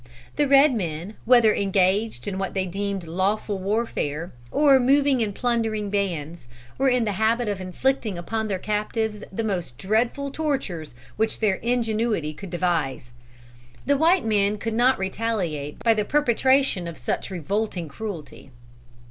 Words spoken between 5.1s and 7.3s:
in plundering bands, were in the